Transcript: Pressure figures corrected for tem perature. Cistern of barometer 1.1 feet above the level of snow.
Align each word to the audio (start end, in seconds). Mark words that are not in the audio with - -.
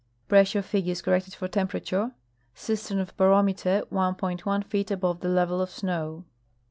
Pressure 0.27 0.63
figures 0.63 0.99
corrected 0.99 1.35
for 1.35 1.47
tem 1.47 1.67
perature. 1.67 2.11
Cistern 2.55 2.97
of 2.97 3.15
barometer 3.17 3.83
1.1 3.91 4.65
feet 4.65 4.89
above 4.89 5.19
the 5.19 5.29
level 5.29 5.61
of 5.61 5.69
snow. 5.69 6.25